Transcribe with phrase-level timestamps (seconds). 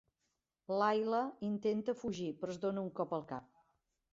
[0.77, 1.19] Lyle
[1.49, 3.49] intenta fugir però es dona un cop al cap.